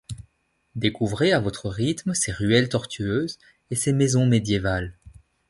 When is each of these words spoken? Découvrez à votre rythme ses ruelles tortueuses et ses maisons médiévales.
Découvrez 0.73 1.31
à 1.31 1.39
votre 1.39 1.69
rythme 1.69 2.15
ses 2.15 2.31
ruelles 2.31 2.69
tortueuses 2.69 3.37
et 3.69 3.75
ses 3.75 3.93
maisons 3.93 4.25
médiévales. 4.25 4.95